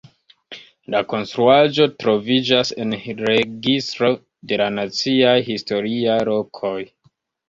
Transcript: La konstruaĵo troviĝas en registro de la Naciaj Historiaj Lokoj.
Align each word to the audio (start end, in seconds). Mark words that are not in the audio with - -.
La 0.93 0.99
konstruaĵo 1.09 1.85
troviĝas 2.03 2.71
en 2.85 2.95
registro 3.25 4.09
de 4.53 4.59
la 4.63 4.71
Naciaj 4.79 5.35
Historiaj 5.51 6.17
Lokoj. 6.31 6.73